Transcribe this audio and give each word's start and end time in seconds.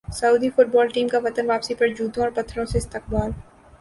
سعودی 0.09 0.49
football 0.49 0.87
team 0.87 1.07
کا 1.07 1.17
وطن 1.23 1.45
واپسی 1.47 1.73
پر 1.75 1.87
جوتوں 1.87 2.23
اور 2.23 2.31
پتھروں 2.35 2.65
سے 2.65 2.77
استقبال 2.77 3.31